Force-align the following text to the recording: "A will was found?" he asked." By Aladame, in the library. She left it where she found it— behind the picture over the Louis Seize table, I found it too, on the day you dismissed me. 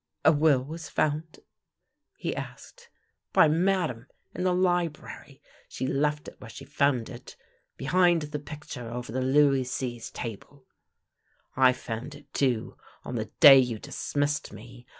"A 0.25 0.31
will 0.31 0.63
was 0.63 0.89
found?" 0.89 1.41
he 2.17 2.35
asked." 2.35 2.89
By 3.33 3.47
Aladame, 3.47 4.07
in 4.33 4.43
the 4.43 4.51
library. 4.51 5.43
She 5.67 5.85
left 5.85 6.27
it 6.27 6.41
where 6.41 6.49
she 6.49 6.65
found 6.65 7.07
it— 7.07 7.35
behind 7.77 8.23
the 8.23 8.39
picture 8.39 8.89
over 8.89 9.11
the 9.11 9.21
Louis 9.21 9.63
Seize 9.65 10.09
table, 10.09 10.65
I 11.55 11.71
found 11.73 12.15
it 12.15 12.33
too, 12.33 12.77
on 13.03 13.13
the 13.13 13.25
day 13.39 13.59
you 13.59 13.77
dismissed 13.77 14.51
me. 14.51 14.87